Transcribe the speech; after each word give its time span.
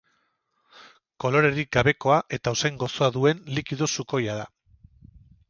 Kolorerik 1.25 1.69
gabekoa 1.77 2.17
eta 2.39 2.55
usain 2.57 2.81
gozoa 2.85 3.11
duen 3.19 3.45
likido 3.59 3.91
sukoia 3.99 4.41
da. 4.43 4.51